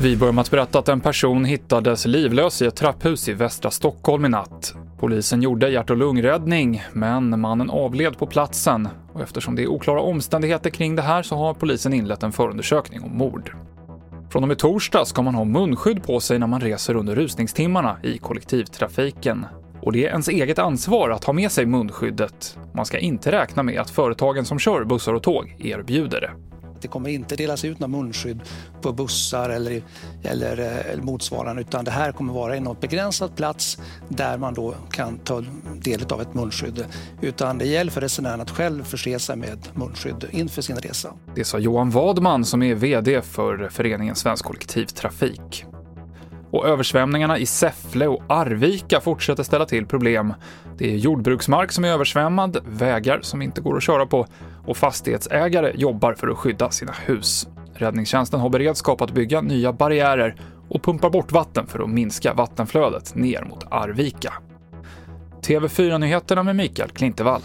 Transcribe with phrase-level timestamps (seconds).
[0.00, 3.70] Vi börjar med att berätta att en person hittades livlös i ett trapphus i västra
[3.70, 4.74] Stockholm i natt.
[4.98, 8.88] Polisen gjorde hjärt och lungräddning, men mannen avled på platsen.
[9.12, 13.02] Och eftersom det är oklara omständigheter kring det här så har polisen inlett en förundersökning
[13.02, 13.56] om mord.
[14.30, 17.96] Från och med torsdag ska man ha munskydd på sig när man reser under rusningstimmarna
[18.02, 19.46] i kollektivtrafiken.
[19.84, 22.58] Och det är ens eget ansvar att ha med sig munskyddet.
[22.72, 26.30] Man ska inte räkna med att företagen som kör bussar och tåg erbjuder det.
[26.80, 28.40] Det kommer inte delas ut några munskydd
[28.82, 29.82] på bussar eller,
[30.22, 33.78] eller, eller eh, motsvarande utan det här kommer vara i något begränsad plats
[34.08, 35.44] där man då kan ta
[35.74, 36.84] del av ett munskydd.
[37.20, 41.12] Utan det gäller för resenären att själv förse sig med munskydd inför sin resa.
[41.34, 45.64] Det sa Johan Wadman som är VD för föreningen Svensk Kollektivtrafik.
[46.54, 50.34] Och översvämningarna i Säffle och Arvika fortsätter ställa till problem.
[50.78, 54.26] Det är jordbruksmark som är översvämmad, vägar som inte går att köra på
[54.66, 57.48] och fastighetsägare jobbar för att skydda sina hus.
[57.74, 60.36] Räddningstjänsten har beredskap att bygga nya barriärer
[60.68, 64.32] och pumpar bort vatten för att minska vattenflödet ner mot Arvika.
[65.42, 67.42] TV4-nyheterna med Mikael Klintevall.